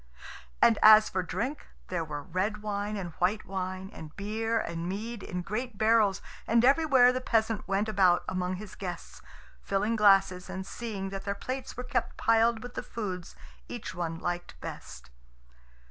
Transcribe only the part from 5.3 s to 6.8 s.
great barrels, and